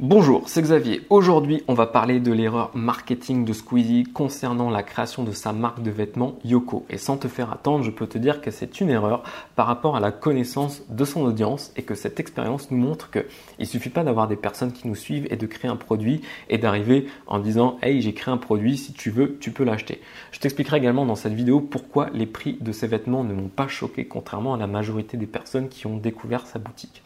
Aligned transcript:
Bonjour, 0.00 0.48
c'est 0.48 0.62
Xavier. 0.62 1.00
Aujourd'hui, 1.10 1.64
on 1.66 1.74
va 1.74 1.84
parler 1.84 2.20
de 2.20 2.30
l'erreur 2.30 2.70
marketing 2.72 3.44
de 3.44 3.52
Squeezie 3.52 4.04
concernant 4.04 4.70
la 4.70 4.84
création 4.84 5.24
de 5.24 5.32
sa 5.32 5.52
marque 5.52 5.82
de 5.82 5.90
vêtements 5.90 6.38
Yoko. 6.44 6.86
Et 6.88 6.98
sans 6.98 7.16
te 7.16 7.26
faire 7.26 7.52
attendre, 7.52 7.82
je 7.82 7.90
peux 7.90 8.06
te 8.06 8.16
dire 8.16 8.40
que 8.40 8.52
c'est 8.52 8.80
une 8.80 8.90
erreur 8.90 9.24
par 9.56 9.66
rapport 9.66 9.96
à 9.96 10.00
la 10.00 10.12
connaissance 10.12 10.82
de 10.88 11.04
son 11.04 11.22
audience 11.22 11.72
et 11.74 11.82
que 11.82 11.96
cette 11.96 12.20
expérience 12.20 12.70
nous 12.70 12.78
montre 12.78 13.10
que 13.10 13.26
il 13.58 13.66
suffit 13.66 13.90
pas 13.90 14.04
d'avoir 14.04 14.28
des 14.28 14.36
personnes 14.36 14.70
qui 14.70 14.86
nous 14.86 14.94
suivent 14.94 15.26
et 15.30 15.36
de 15.36 15.46
créer 15.46 15.68
un 15.68 15.74
produit 15.74 16.20
et 16.48 16.58
d'arriver 16.58 17.08
en 17.26 17.40
disant 17.40 17.76
"Hey, 17.82 18.00
j'ai 18.00 18.14
créé 18.14 18.32
un 18.32 18.38
produit, 18.38 18.76
si 18.76 18.92
tu 18.92 19.10
veux, 19.10 19.36
tu 19.40 19.50
peux 19.50 19.64
l'acheter." 19.64 20.00
Je 20.30 20.38
t'expliquerai 20.38 20.76
également 20.76 21.06
dans 21.06 21.16
cette 21.16 21.34
vidéo 21.34 21.60
pourquoi 21.60 22.08
les 22.14 22.26
prix 22.26 22.56
de 22.60 22.70
ces 22.70 22.86
vêtements 22.86 23.24
ne 23.24 23.34
m'ont 23.34 23.48
pas 23.48 23.66
choqué 23.66 24.04
contrairement 24.04 24.54
à 24.54 24.58
la 24.58 24.68
majorité 24.68 25.16
des 25.16 25.26
personnes 25.26 25.68
qui 25.68 25.88
ont 25.88 25.96
découvert 25.96 26.46
sa 26.46 26.60
boutique. 26.60 27.02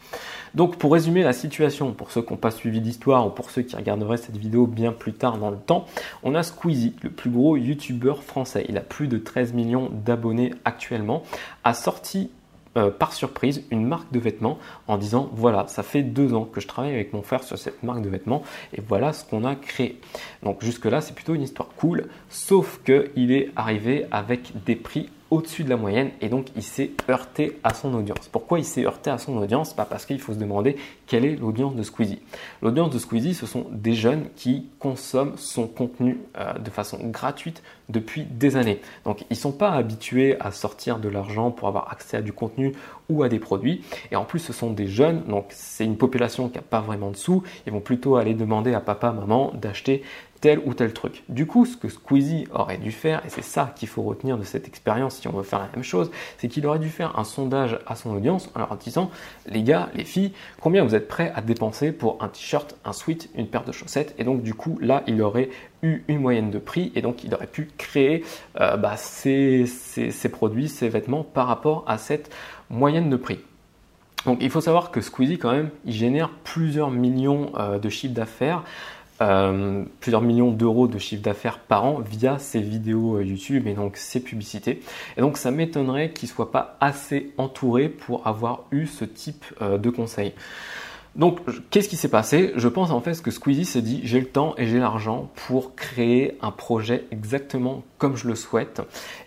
Donc 0.53 0.75
pour 0.77 0.93
résumer 0.93 1.23
la 1.23 1.33
situation, 1.33 1.93
pour 1.93 2.11
ceux 2.11 2.21
qui 2.21 2.31
n'ont 2.31 2.37
pas 2.37 2.51
suivi 2.51 2.82
l'histoire 2.83 3.25
ou 3.27 3.29
pour 3.29 3.49
ceux 3.49 3.61
qui 3.61 3.75
regarderaient 3.75 4.17
cette 4.17 4.37
vidéo 4.37 4.67
bien 4.67 4.91
plus 4.91 5.13
tard 5.13 5.37
dans 5.37 5.49
le 5.49 5.57
temps, 5.57 5.85
on 6.23 6.35
a 6.35 6.43
Squeezie, 6.43 6.95
le 7.01 7.09
plus 7.09 7.29
gros 7.29 7.57
youtubeur 7.57 8.23
français. 8.23 8.65
Il 8.69 8.77
a 8.77 8.81
plus 8.81 9.07
de 9.07 9.17
13 9.17 9.53
millions 9.53 9.89
d'abonnés 9.91 10.53
actuellement, 10.65 11.23
a 11.63 11.73
sorti 11.73 12.29
euh, 12.75 12.89
par 12.89 13.13
surprise 13.13 13.63
une 13.69 13.85
marque 13.85 14.11
de 14.11 14.17
vêtements 14.17 14.57
en 14.87 14.97
disant 14.97 15.29
voilà 15.31 15.67
ça 15.67 15.83
fait 15.83 16.01
deux 16.01 16.33
ans 16.33 16.45
que 16.45 16.59
je 16.59 16.67
travaille 16.67 16.93
avec 16.93 17.13
mon 17.13 17.21
frère 17.21 17.43
sur 17.43 17.55
cette 17.55 17.83
marque 17.83 18.01
de 18.01 18.09
vêtements 18.09 18.41
et 18.73 18.81
voilà 18.81 19.13
ce 19.13 19.25
qu'on 19.25 19.45
a 19.45 19.53
créé 19.53 20.01
donc 20.41 20.63
jusque 20.63 20.85
là 20.85 20.99
c'est 20.99 21.13
plutôt 21.13 21.35
une 21.35 21.43
histoire 21.43 21.69
cool 21.77 22.07
sauf 22.29 22.81
que 22.83 23.11
il 23.15 23.31
est 23.31 23.51
arrivé 23.55 24.07
avec 24.09 24.63
des 24.65 24.75
prix 24.75 25.11
au-dessus 25.33 25.63
de 25.63 25.69
la 25.69 25.77
moyenne 25.77 26.11
et 26.21 26.29
donc 26.29 26.47
il 26.55 26.61
s'est 26.61 26.91
heurté 27.09 27.59
à 27.63 27.73
son 27.73 27.91
audience. 27.95 28.29
Pourquoi 28.31 28.59
il 28.59 28.65
s'est 28.65 28.85
heurté 28.85 29.09
à 29.09 29.17
son 29.17 29.35
audience? 29.37 29.75
Bah 29.75 29.87
Parce 29.89 30.05
qu'il 30.05 30.19
faut 30.19 30.33
se 30.33 30.37
demander 30.37 30.75
quelle 31.07 31.25
est 31.25 31.35
l'audience 31.35 31.75
de 31.75 31.81
Squeezie. 31.81 32.19
L'audience 32.61 32.91
de 32.91 32.99
Squeezie, 32.99 33.33
ce 33.33 33.47
sont 33.47 33.65
des 33.71 33.93
jeunes 33.93 34.25
qui 34.35 34.67
consomment 34.77 35.33
son 35.37 35.67
contenu 35.67 36.19
euh, 36.37 36.53
de 36.59 36.69
façon 36.69 36.99
gratuite 37.07 37.63
depuis 37.89 38.25
des 38.25 38.57
années. 38.57 38.79
Donc 39.05 39.21
ils 39.21 39.33
ne 39.33 39.35
sont 39.35 39.51
pas 39.51 39.71
habitués 39.71 40.39
à 40.39 40.51
sortir 40.51 40.99
de 40.99 41.09
l'argent 41.09 41.49
pour 41.49 41.67
avoir 41.67 41.91
accès 41.91 42.17
à 42.17 42.21
du 42.21 42.31
contenu 42.31 42.73
ou 43.09 43.23
à 43.23 43.29
des 43.29 43.39
produits. 43.39 43.83
Et 44.11 44.15
en 44.15 44.25
plus, 44.25 44.39
ce 44.39 44.53
sont 44.53 44.71
des 44.71 44.87
jeunes, 44.87 45.23
donc 45.23 45.45
c'est 45.49 45.83
une 45.83 45.97
population 45.97 46.47
qui 46.47 46.57
n'a 46.57 46.61
pas 46.61 46.81
vraiment 46.81 47.09
de 47.09 47.17
sous. 47.17 47.41
Ils 47.65 47.73
vont 47.73 47.81
plutôt 47.81 48.17
aller 48.17 48.35
demander 48.35 48.73
à 48.75 48.79
papa, 48.79 49.11
maman 49.11 49.51
d'acheter 49.55 50.03
tel 50.43 50.59
ou 50.65 50.73
tel 50.73 50.91
truc. 50.91 51.23
Du 51.29 51.45
coup, 51.45 51.65
ce 51.65 51.77
que 51.77 51.87
Squeezie 51.87 52.49
aurait 52.51 52.77
dû 52.77 52.91
faire, 52.91 53.25
et 53.25 53.29
c'est 53.29 53.41
ça 53.41 53.73
qu'il 53.77 53.87
faut 53.87 54.01
retenir 54.01 54.37
de 54.37 54.43
cette 54.43 54.67
expérience 54.67 55.15
si 55.15 55.29
on 55.29 55.31
veut 55.31 55.43
faire 55.43 55.59
la 55.59 55.69
même 55.73 55.85
chose, 55.85 56.11
c'est 56.37 56.49
qu'il 56.49 56.67
aurait 56.67 56.79
dû 56.79 56.89
faire 56.89 57.17
un 57.17 57.23
sondage 57.23 57.79
à 57.87 57.95
son 57.95 58.13
audience 58.13 58.49
en 58.53 58.59
leur 58.59 58.75
disant, 58.75 59.09
les 59.47 59.63
gars, 59.63 59.87
les 59.95 60.03
filles, 60.03 60.33
combien 60.59 60.83
vous 60.83 60.95
êtes 60.95 61.07
prêts 61.07 61.31
à 61.33 61.39
dépenser 61.39 61.93
pour 61.93 62.21
un 62.21 62.27
t-shirt, 62.27 62.75
un 62.83 62.91
sweat, 62.91 63.29
une 63.35 63.47
paire 63.47 63.63
de 63.63 63.71
chaussettes? 63.71 64.15
Et 64.17 64.25
donc 64.25 64.43
du 64.43 64.53
coup, 64.53 64.77
là, 64.81 65.03
il 65.07 65.21
aurait 65.21 65.49
eu 65.81 66.03
une 66.09 66.19
moyenne 66.19 66.51
de 66.51 66.59
prix 66.59 66.91
et 66.93 67.01
donc 67.01 67.23
il 67.23 67.33
aurait 67.33 67.47
pu 67.47 67.69
créer 67.77 68.25
euh, 68.59 68.75
bah, 68.75 68.97
ses, 68.97 69.65
produits, 70.29 70.67
ses 70.67 70.89
vêtements 70.89 71.23
par 71.23 71.47
rapport 71.47 71.85
à 71.87 71.97
cette 71.97 72.29
moyenne 72.69 73.09
de 73.09 73.15
prix. 73.15 73.39
Donc 74.25 74.39
il 74.41 74.49
faut 74.49 74.61
savoir 74.61 74.91
que 74.91 74.99
Squeezie 74.99 75.37
quand 75.37 75.53
même, 75.53 75.69
il 75.85 75.93
génère 75.93 76.31
plusieurs 76.43 76.91
millions 76.91 77.53
euh, 77.57 77.79
de 77.79 77.87
chiffres 77.87 78.13
d'affaires. 78.13 78.65
Euh, 79.21 79.83
plusieurs 79.99 80.21
millions 80.21 80.51
d'euros 80.51 80.87
de 80.87 80.97
chiffre 80.97 81.21
d'affaires 81.21 81.59
par 81.59 81.85
an 81.85 81.99
via 81.99 82.39
ses 82.39 82.61
vidéos 82.61 83.17
euh, 83.17 83.23
YouTube 83.23 83.67
et 83.67 83.73
donc 83.73 83.95
ses 83.95 84.19
publicités. 84.19 84.81
Et 85.17 85.21
donc 85.21 85.37
ça 85.37 85.51
m'étonnerait 85.51 86.11
qu'il 86.11 86.27
soit 86.27 86.51
pas 86.51 86.77
assez 86.81 87.31
entouré 87.37 87.89
pour 87.89 88.25
avoir 88.25 88.63
eu 88.71 88.87
ce 88.87 89.05
type 89.05 89.45
euh, 89.61 89.77
de 89.77 89.89
conseils. 89.91 90.33
Donc, 91.15 91.41
qu'est-ce 91.69 91.89
qui 91.89 91.95
s'est 91.95 92.09
passé? 92.09 92.53
Je 92.55 92.67
pense 92.67 92.89
en 92.89 92.99
fait 92.99 93.21
que 93.21 93.29
Squeezie 93.29 93.65
s'est 93.65 93.83
dit 93.83 94.01
j'ai 94.03 94.19
le 94.19 94.25
temps 94.25 94.55
et 94.57 94.65
j'ai 94.65 94.79
l'argent 94.79 95.29
pour 95.47 95.75
créer 95.75 96.37
un 96.41 96.49
projet 96.49 97.05
exactement 97.11 97.83
comme 97.99 98.15
je 98.15 98.27
le 98.27 98.33
souhaite. 98.33 98.81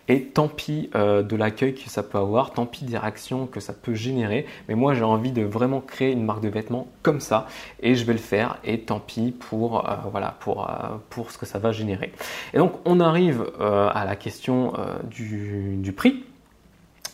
Et 0.08 0.24
tant 0.24 0.48
pis 0.48 0.90
euh, 0.96 1.22
de 1.22 1.36
l'accueil 1.36 1.74
que 1.74 1.88
ça 1.88 2.02
peut 2.02 2.18
avoir, 2.18 2.52
tant 2.52 2.66
pis 2.66 2.84
des 2.84 2.98
réactions 2.98 3.46
que 3.46 3.60
ça 3.60 3.72
peut 3.72 3.94
générer. 3.94 4.46
Mais 4.68 4.74
moi, 4.74 4.94
j'ai 4.94 5.04
envie 5.04 5.30
de 5.30 5.42
vraiment 5.42 5.80
créer 5.80 6.10
une 6.10 6.24
marque 6.24 6.42
de 6.42 6.48
vêtements 6.48 6.88
comme 7.02 7.20
ça 7.20 7.46
et 7.80 7.94
je 7.94 8.04
vais 8.04 8.14
le 8.14 8.18
faire. 8.18 8.58
Et 8.64 8.80
tant 8.80 8.98
pis 8.98 9.30
pour 9.30 9.88
euh, 9.88 9.94
voilà 10.10 10.34
pour 10.40 10.68
euh, 10.68 10.96
pour 11.08 11.30
ce 11.30 11.38
que 11.38 11.46
ça 11.46 11.60
va 11.60 11.70
générer. 11.70 12.12
Et 12.52 12.58
donc, 12.58 12.72
on 12.84 12.98
arrive 12.98 13.46
à 13.60 14.04
la 14.04 14.16
question 14.16 14.72
du, 15.08 15.76
du 15.76 15.92
prix. 15.92 16.24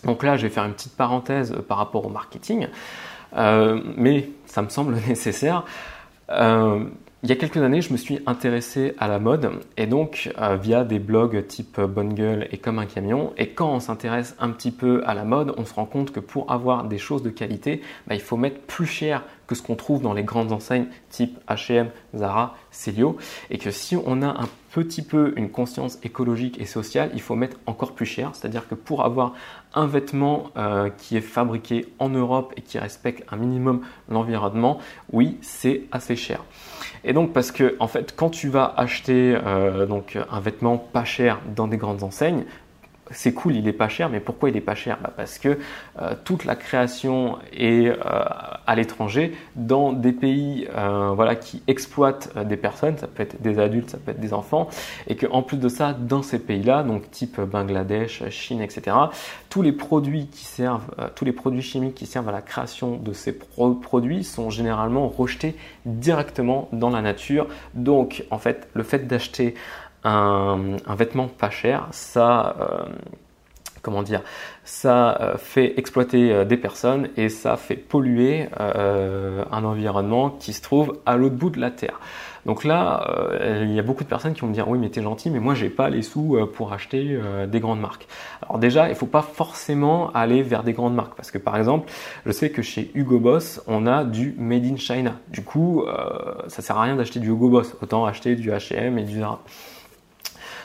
Donc 0.05 0.23
là, 0.23 0.37
je 0.37 0.43
vais 0.43 0.49
faire 0.49 0.65
une 0.65 0.73
petite 0.73 0.97
parenthèse 0.97 1.55
par 1.69 1.79
rapport 1.79 2.07
au 2.07 2.09
marketing. 2.09 2.69
Euh, 3.37 3.81
mais 3.97 4.31
ça 4.47 4.63
me 4.63 4.69
semble 4.69 4.95
nécessaire. 5.09 5.65
Euh, 6.31 6.85
il 7.25 7.29
y 7.29 7.33
a 7.33 7.37
quelques 7.37 7.59
années, 7.59 7.83
je 7.83 7.93
me 7.93 7.97
suis 7.97 8.19
intéressé 8.27 8.95
à 8.99 9.07
la 9.07 9.21
mode 9.21 9.53
et 9.77 9.87
donc 9.87 10.33
euh, 10.41 10.57
via 10.57 10.83
des 10.83 10.99
blogs 10.99 11.47
type 11.47 11.81
Bonne 11.81 12.15
Gueule 12.15 12.49
et 12.51 12.59
Comme 12.59 12.81
un 12.81 12.87
camion. 12.87 13.33
Et 13.37 13.51
quand 13.51 13.73
on 13.73 13.79
s'intéresse 13.79 14.35
un 14.41 14.51
petit 14.51 14.73
peu 14.73 15.03
à 15.07 15.15
la 15.15 15.23
mode, 15.23 15.55
on 15.57 15.65
se 15.65 15.73
rend 15.73 15.87
compte 15.87 16.11
que 16.11 16.19
pour 16.19 16.51
avoir 16.51 16.83
des 16.83 16.99
choses 16.99 17.23
de 17.23 17.31
qualité, 17.31 17.81
bah, 18.09 18.17
il 18.17 18.21
faut 18.21 18.37
mettre 18.37 18.61
plus 18.63 18.87
cher 18.87 19.23
que 19.47 19.55
ce 19.55 19.63
qu'on 19.63 19.77
trouve 19.77 20.03
dans 20.03 20.13
les 20.13 20.23
grandes 20.23 20.53
enseignes 20.53 20.87
type 21.11 21.39
H&M, 21.49 21.91
Zara, 22.15 22.57
Celio. 22.71 23.17
Et 23.51 23.59
que 23.59 23.71
si 23.71 23.97
on 23.97 24.23
a 24.23 24.29
un 24.29 24.49
petit 24.73 25.03
peu 25.03 25.35
une 25.37 25.51
conscience 25.51 25.99
écologique 26.03 26.61
et 26.61 26.65
sociale, 26.65 27.11
il 27.15 27.21
faut 27.21 27.35
mettre 27.35 27.59
encore 27.67 27.93
plus 27.93 28.07
cher. 28.07 28.31
C'est-à-dire 28.33 28.69
que 28.69 28.75
pour 28.75 29.05
avoir 29.05 29.35
un 29.75 29.87
vêtement 29.87 30.51
euh, 30.57 30.91
qui 30.97 31.17
est 31.17 31.23
fabriqué 31.23 31.87
en 31.99 32.09
Europe 32.09 32.55
et 32.57 32.63
qui 32.63 32.79
respecte 32.79 33.25
un 33.31 33.37
minimum 33.37 33.83
l'environnement, 34.09 34.79
oui, 35.13 35.37
c'est 35.43 35.83
assez 35.93 36.17
cher. 36.17 36.43
Et 37.05 37.13
donc 37.13 37.33
parce 37.33 37.51
que 37.53 37.77
en 37.81 37.89
fait, 37.89 38.15
quand 38.17 38.31
tu 38.31 38.49
vas 38.49 38.73
acheter 38.77 39.37
euh, 39.45 39.87
donc 39.87 40.17
un 40.31 40.41
vêtement 40.41 40.79
pas 40.79 41.05
cher 41.05 41.41
dans 41.55 41.69
des 41.69 41.77
grandes 41.77 42.03
enseignes, 42.03 42.45
c'est 43.13 43.33
cool, 43.33 43.57
il 43.57 43.69
est 43.69 43.73
pas 43.73 43.89
cher, 43.89 44.09
mais 44.09 44.21
pourquoi 44.21 44.49
il 44.49 44.57
est 44.57 44.61
pas 44.63 44.75
cher? 44.75 44.99
Bah, 45.03 45.13
Parce 45.17 45.39
que 45.39 45.59
euh, 46.01 46.15
toute 46.25 46.45
la 46.45 46.57
création 46.57 47.39
est 47.53 47.89
euh, 47.89 47.97
à 48.05 48.75
l'étranger, 48.75 49.35
dans 49.57 49.93
des 49.93 50.13
pays 50.13 50.67
euh, 50.77 51.13
voilà, 51.15 51.37
qui 51.37 51.63
exploitent 51.67 52.37
des 52.47 52.57
personnes, 52.57 52.97
ça 52.99 53.07
peut 53.07 53.23
être 53.23 53.41
des 53.43 53.59
adultes, 53.59 53.91
ça 53.91 53.99
peut 53.99 54.13
être 54.13 54.21
des 54.21 54.33
enfants, 54.33 54.69
et 55.07 55.17
qu'en 55.17 55.43
plus 55.43 55.57
de 55.57 55.69
ça, 55.69 55.93
dans 55.93 56.23
ces 56.23 56.39
pays-là, 56.39 56.83
donc 56.83 57.11
type 57.11 57.41
Bangladesh, 57.41 58.29
Chine, 58.31 58.61
etc., 58.61 58.97
tous 59.49 59.63
les 59.63 59.73
produits 59.73 60.29
qui 60.29 60.45
servent, 60.45 60.89
tous 61.15 61.25
les 61.25 61.33
produits 61.33 61.63
chimiques 61.63 61.95
qui 61.95 62.07
servent 62.07 62.29
à 62.29 62.33
la 62.33 62.41
création 62.41 62.97
de 62.97 63.13
ces 63.13 63.33
produits 63.35 64.25
sont 64.25 64.49
généralement 64.49 65.09
rejetés 65.09 65.57
directement 65.85 66.69
dans 66.73 66.91
la 66.91 67.03
nature. 67.03 67.47
Donc, 67.75 68.25
en 68.31 68.39
fait, 68.39 68.69
le 68.75 68.83
fait 68.83 69.07
d'acheter 69.07 69.55
un, 70.05 70.77
vêtement 70.97 71.29
pas 71.29 71.51
cher, 71.51 71.87
ça, 71.91 72.57
euh, 72.61 72.85
comment 73.83 74.03
dire, 74.03 74.23
ça 74.65 75.21
euh, 75.21 75.37
fait 75.37 75.79
exploiter 75.79 76.33
euh, 76.33 76.45
des 76.45 76.57
personnes 76.57 77.09
et 77.17 77.29
ça 77.29 77.57
fait 77.57 77.77
polluer 77.77 78.49
un 78.59 79.65
environnement 79.65 80.31
qui 80.31 80.53
se 80.53 80.63
trouve 80.63 80.99
à 81.07 81.17
l'autre 81.17 81.37
bout 81.37 81.51
de 81.51 81.61
la 81.61 81.71
terre. 81.71 82.01
Donc 82.45 82.65
là, 82.65 83.07
il 83.63 83.73
y 83.73 83.79
a 83.79 83.85
beaucoup 83.85 84.03
de 84.03 84.09
personnes 84.09 84.35
qui 84.35 84.41
vont 84.41 84.49
me 84.49 84.53
dire 84.53 84.69
oui 84.69 84.77
mais 84.77 84.89
t'es 84.89 85.01
gentil, 85.01 85.31
mais 85.31 85.39
moi 85.39 85.55
j'ai 85.55 85.71
pas 85.71 85.89
les 85.91 86.03
sous 86.03 86.37
pour 86.55 86.73
acheter 86.73 87.17
des 87.47 87.61
grandes 87.61 87.79
marques. 87.79 88.09
Alors 88.43 88.59
déjà, 88.59 88.89
il 88.89 88.97
faut 88.97 89.07
pas 89.07 89.23
forcément 89.23 90.11
aller 90.11 90.43
vers 90.43 90.65
des 90.65 90.73
grandes 90.73 90.97
marques 90.97 91.15
parce 91.15 91.31
que 91.31 91.39
par 91.39 91.57
exemple, 91.57 91.89
je 92.27 92.33
sais 92.33 92.51
que 92.51 92.61
chez 92.61 92.91
Hugo 92.95 93.21
Boss, 93.21 93.63
on 93.69 93.87
a 93.87 94.03
du 94.03 94.35
made 94.39 94.65
in 94.65 94.77
China. 94.77 95.21
Du 95.29 95.45
coup, 95.45 95.85
ça 96.49 96.63
sert 96.63 96.77
à 96.77 96.83
rien 96.83 96.97
d'acheter 96.97 97.21
du 97.21 97.29
Hugo 97.29 97.49
Boss, 97.49 97.77
autant 97.81 98.07
acheter 98.07 98.35
du 98.35 98.51
H&M 98.51 98.99
et 98.99 99.05
du 99.05 99.21
Zara. 99.21 99.41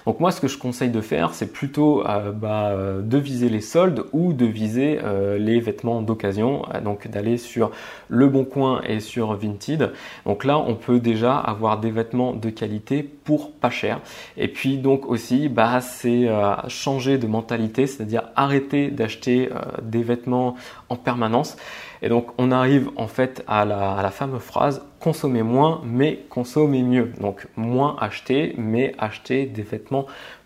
Donc 0.08 0.22
moi, 0.22 0.32
ce 0.32 0.40
que 0.40 0.48
je 0.48 0.58
conseille 0.58 0.90
de 0.90 1.02
faire, 1.02 1.34
c'est 1.34 1.52
plutôt 1.52 2.02
euh, 2.08 2.32
bah, 2.32 2.68
euh, 2.68 3.02
de 3.02 3.18
viser 3.18 3.50
les 3.50 3.60
soldes 3.60 4.06
ou 4.14 4.32
de 4.32 4.46
viser 4.46 5.02
euh, 5.04 5.38
les 5.38 5.60
vêtements 5.60 6.02
d'occasion, 6.02 6.62
donc 6.82 7.10
d'aller 7.10 7.36
sur 7.36 7.72
Le 8.08 8.30
Bon 8.30 8.46
Coin 8.46 8.82
et 8.88 9.02
sur 9.02 9.34
Vinted. 9.34 9.92
Donc 10.26 10.46
là, 10.46 10.60
on 10.60 10.76
peut 10.76 11.02
déjà 11.02 11.36
avoir 11.38 11.82
des 11.82 11.92
vêtements 11.92 12.32
de 12.32 12.50
qualité 12.50 13.04
pour 13.04 13.52
pas 13.52 13.70
cher. 13.70 14.00
Et 14.38 14.48
puis 14.48 14.78
donc 14.78 15.10
aussi, 15.10 15.50
bah, 15.50 15.82
c'est 15.82 16.30
changer 16.70 17.18
de 17.18 17.28
mentalité, 17.28 17.86
c'est-à-dire 17.86 18.30
arrêter 18.38 18.90
d'acheter 18.90 19.50
des 19.82 20.04
vêtements 20.04 20.56
en 20.88 20.96
permanence. 20.96 21.58
Et 22.02 22.08
donc 22.08 22.28
on 22.38 22.52
arrive 22.52 22.90
en 22.96 23.08
fait 23.08 23.44
à 23.48 23.66
la, 23.66 23.92
à 23.94 24.04
la 24.04 24.12
fameuse 24.12 24.42
phrase 24.42 24.86
consommer 25.00 25.44
moins 25.44 25.82
mais 25.86 26.26
consommer 26.30 26.84
mieux. 26.84 27.12
Donc 27.20 27.48
moins 27.56 27.96
acheter 28.00 28.56
mais 28.58 28.94
acheter 28.98 29.46
des 29.46 29.64
vêtements 29.64 30.06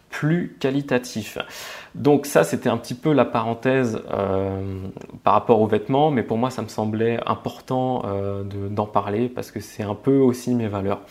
plus 0.10 0.58
qualitatifs. 0.60 1.38
Donc 1.96 2.26
ça 2.26 2.44
c'était 2.44 2.70
un 2.70 2.78
petit 2.78 2.94
peu 2.94 3.14
la 3.14 3.26
parenthèse 3.26 4.02
euh, 4.12 4.62
par 5.24 5.34
rapport 5.34 5.62
aux 5.62 5.68
vêtements, 5.68 6.12
mais 6.12 6.24
pour 6.24 6.38
moi 6.38 6.50
ça 6.50 6.62
me 6.62 6.68
semblait 6.68 7.20
important 7.26 8.04
euh, 8.06 8.44
d'en 8.44 8.86
parler 8.86 9.30
parce 9.30 9.52
que 9.52 9.60
c'est 9.60 9.84
un 9.84 9.96
peu 9.96 10.18
aussi 10.18 10.54
mes 10.54 10.68
valeurs. 10.68 11.02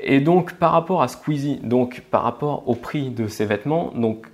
Et 0.00 0.20
donc 0.20 0.54
par 0.54 0.72
rapport 0.72 1.02
à 1.02 1.08
Squeezie, 1.08 1.58
donc 1.62 2.02
par 2.10 2.22
rapport 2.22 2.68
au 2.68 2.74
prix 2.74 3.10
de 3.10 3.28
ces 3.28 3.46
vêtements, 3.46 3.92
donc 3.94 4.26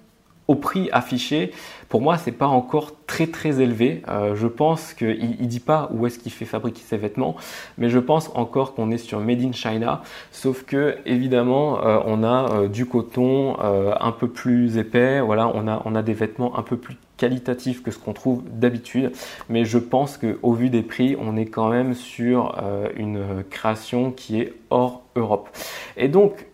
au 0.49 0.55
prix 0.55 0.89
affiché, 0.93 1.53
pour 1.89 2.01
moi, 2.01 2.17
c'est 2.17 2.33
pas 2.33 2.47
encore 2.47 2.93
très 3.07 3.27
très 3.27 3.61
élevé. 3.61 4.03
Euh, 4.09 4.35
je 4.35 4.47
pense 4.47 4.95
qu'il 4.95 5.37
ne 5.41 5.47
dit 5.47 5.61
pas 5.61 5.91
où 5.93 6.07
est-ce 6.07 6.19
qu'il 6.19 6.33
fait 6.33 6.47
fabriquer 6.47 6.81
ses 6.85 6.97
vêtements, 6.97 7.37
mais 7.79 7.91
je 7.91 7.99
pense 7.99 8.31
encore 8.35 8.75
qu'on 8.75 8.91
est 8.91 8.99
sur 8.99 9.21
Made 9.21 9.43
in 9.43 9.53
China. 9.53 10.03
Sauf 10.31 10.65
que 10.65 10.97
évidemment, 11.05 11.85
euh, 11.85 11.99
on 12.07 12.25
a 12.25 12.51
euh, 12.51 12.69
du 12.69 12.87
coton 12.87 13.57
un 13.61 14.13
peu 14.13 14.29
plus 14.29 14.79
épais. 14.79 15.21
Voilà, 15.21 15.49
on 15.55 15.69
a 15.69 15.83
on 15.85 15.95
a 15.95 16.03
des 16.03 16.15
vêtements 16.15 16.59
un 16.59 16.63
peu 16.63 16.77
plus 16.77 16.97
qualitatifs 17.19 17.83
que 17.83 17.91
ce 17.91 17.99
qu'on 17.99 18.15
trouve 18.15 18.43
d'habitude. 18.51 19.13
Mais 19.49 19.65
je 19.65 19.79
pense 19.79 20.19
qu'au 20.19 20.53
vu 20.55 20.71
des 20.71 20.83
prix, 20.83 21.17
on 21.21 21.37
est 21.37 21.47
quand 21.47 21.69
même 21.69 21.95
sur 21.95 22.57
une 22.97 23.45
création 23.51 24.11
qui 24.11 24.41
est 24.41 24.55
hors 24.71 25.03
Europe. 25.15 25.51
Et 25.97 26.09
donc 26.09 26.47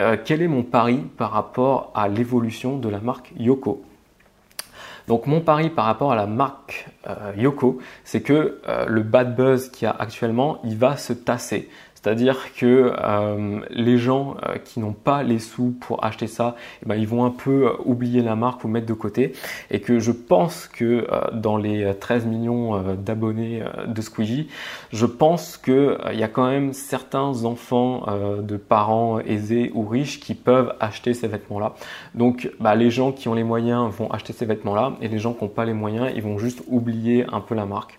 euh, 0.00 0.16
quel 0.22 0.42
est 0.42 0.48
mon 0.48 0.62
pari 0.62 0.98
par 1.16 1.30
rapport 1.30 1.92
à 1.94 2.08
l'évolution 2.08 2.78
de 2.78 2.88
la 2.88 3.00
marque 3.00 3.32
Yoko? 3.38 3.84
Donc 5.06 5.26
mon 5.26 5.40
pari 5.40 5.70
par 5.70 5.84
rapport 5.84 6.12
à 6.12 6.16
la 6.16 6.26
marque 6.26 6.88
euh, 7.06 7.32
Yoko, 7.36 7.78
c'est 8.04 8.22
que 8.22 8.60
euh, 8.66 8.86
le 8.86 9.02
bad 9.02 9.36
buzz 9.36 9.70
qu'il 9.70 9.86
y 9.86 9.88
a 9.88 9.94
actuellement, 9.96 10.60
il 10.64 10.76
va 10.76 10.96
se 10.96 11.12
tasser. 11.12 11.68
C'est-à-dire 12.04 12.52
que 12.54 12.92
euh, 12.98 13.60
les 13.70 13.96
gens 13.96 14.36
euh, 14.46 14.58
qui 14.62 14.78
n'ont 14.78 14.92
pas 14.92 15.22
les 15.22 15.38
sous 15.38 15.70
pour 15.70 16.04
acheter 16.04 16.26
ça, 16.26 16.54
eh 16.82 16.86
ben, 16.86 16.96
ils 16.96 17.08
vont 17.08 17.24
un 17.24 17.30
peu 17.30 17.68
euh, 17.68 17.72
oublier 17.86 18.20
la 18.20 18.36
marque 18.36 18.62
ou 18.62 18.68
mettre 18.68 18.84
de 18.84 18.92
côté. 18.92 19.32
Et 19.70 19.80
que 19.80 19.98
je 19.98 20.12
pense 20.12 20.68
que 20.68 21.06
dans 21.32 21.56
les 21.56 21.94
13 21.98 22.26
millions 22.26 22.94
d'abonnés 22.94 23.62
de 23.86 24.02
Squeezie, 24.02 24.48
je 24.92 25.06
pense 25.06 25.56
qu'il 25.56 25.96
y 26.12 26.22
a 26.22 26.28
quand 26.28 26.46
même 26.46 26.72
certains 26.72 27.44
enfants 27.44 28.04
de 28.42 28.56
parents 28.56 29.20
aisés 29.20 29.70
ou 29.74 29.86
riches 29.86 30.20
qui 30.20 30.34
peuvent 30.34 30.74
acheter 30.80 31.14
ces 31.14 31.28
vêtements-là. 31.28 31.74
Donc 32.14 32.50
bah, 32.60 32.74
les 32.74 32.90
gens 32.90 33.12
qui 33.12 33.28
ont 33.28 33.34
les 33.34 33.44
moyens 33.44 33.90
vont 33.92 34.10
acheter 34.10 34.32
ces 34.32 34.46
vêtements-là 34.46 34.92
et 35.00 35.08
les 35.08 35.18
gens 35.18 35.32
qui 35.32 35.44
n'ont 35.44 35.50
pas 35.50 35.64
les 35.64 35.72
moyens, 35.72 36.12
ils 36.14 36.22
vont 36.22 36.38
juste 36.38 36.62
oublier 36.68 37.24
un 37.32 37.40
peu 37.40 37.54
la 37.54 37.66
marque. 37.66 37.98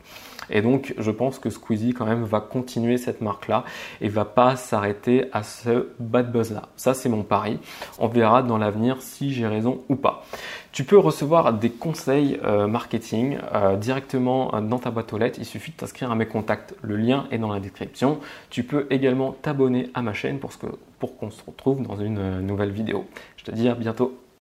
Et 0.50 0.62
donc, 0.62 0.94
je 0.98 1.12
pense 1.12 1.40
que 1.40 1.50
Squeezie 1.50 1.94
quand 1.94 2.06
même 2.06 2.24
va 2.24 2.40
continuer 2.40 2.98
cette 2.98 3.22
marque-là 3.22 3.64
et 4.02 4.10
va 4.10 4.26
pas 4.26 4.56
s'arrêter 4.56 5.26
à 5.32 5.44
ce 5.44 5.90
bad 6.00 6.32
buzz-là. 6.32 6.70
Ça, 6.76 6.94
c'est 6.94 7.10
mon 7.10 7.24
pari. 7.24 7.60
On 8.00 8.08
verra 8.08 8.44
dans 8.44 8.58
l'avenir 8.58 9.02
si 9.02 9.34
j'ai 9.34 9.48
raison 9.48 9.82
ou 9.90 9.96
pas. 9.96 10.26
Tu 10.72 10.84
peux 10.84 10.98
recevoir 10.98 11.54
des 11.54 11.70
conseils 11.70 12.38
euh, 12.44 12.68
marketing 12.68 13.38
euh, 13.54 13.78
directement 13.78 14.54
euh, 14.54 14.62
dans 14.62 14.78
ta 14.78 14.92
boîte 14.92 15.14
aux 15.14 15.18
lettres. 15.18 15.40
Il 15.40 15.46
suffit 15.46 15.72
de 15.72 15.78
t'inscrire 15.78 16.12
à 16.12 16.16
mes 16.16 16.26
contacts. 16.26 16.76
Le 16.82 16.98
lien 16.98 17.28
est 17.32 17.38
dans 17.38 17.52
la 17.54 17.62
description. 17.62 18.20
Tu 18.50 18.64
peux 18.64 18.86
également 18.90 19.32
t'abonner 19.32 19.90
à 19.94 20.02
ma 20.02 20.14
chaîne 20.14 20.40
pour, 20.40 20.52
pour 21.00 21.18
qu'on 21.18 21.32
se 21.32 21.42
retrouve 21.46 21.82
dans 21.82 21.96
une 21.96 22.42
nouvelle 22.42 22.72
vidéo. 22.72 23.06
Je 23.38 23.46
te 23.46 23.52
dis 23.52 23.70
à 23.70 23.76
bientôt. 23.76 24.25